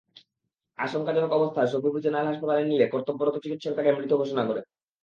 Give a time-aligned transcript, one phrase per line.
[0.79, 4.61] আশঙ্কাজনক অবস্থায় সফিপুর জেনারেল হাসপাতালে নিলে কর্তব্যরত চিকিৎসক তাঁকে মৃত ঘোষণা করে।